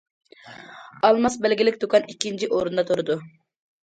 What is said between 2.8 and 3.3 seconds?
تۇرىدۇ.